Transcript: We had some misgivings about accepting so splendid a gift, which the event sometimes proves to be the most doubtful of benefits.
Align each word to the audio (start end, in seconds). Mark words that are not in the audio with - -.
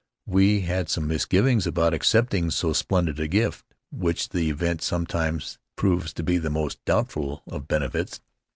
We 0.25 0.61
had 0.61 0.89
some 0.89 1.07
misgivings 1.07 1.67
about 1.67 1.93
accepting 1.93 2.49
so 2.49 2.73
splendid 2.73 3.19
a 3.19 3.27
gift, 3.27 3.75
which 3.91 4.29
the 4.29 4.49
event 4.49 4.81
sometimes 4.81 5.59
proves 5.75 6.11
to 6.13 6.23
be 6.23 6.39
the 6.39 6.49
most 6.49 6.83
doubtful 6.85 7.43
of 7.45 7.67
benefits. 7.67 8.19